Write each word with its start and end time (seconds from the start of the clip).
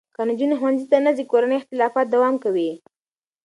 که 0.15 0.21
نجونې 0.29 0.55
ښوونځي 0.59 0.85
ته 0.91 0.97
نه 1.05 1.11
ځي، 1.17 1.23
کورني 1.31 1.55
اختلافات 1.59 2.07
دوام 2.09 2.35
کوي. 2.43 2.71